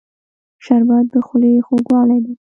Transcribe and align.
شربت 0.63 1.05
د 1.13 1.15
خولې 1.25 1.51
خوږوالی 1.65 2.17
دی 2.25 2.33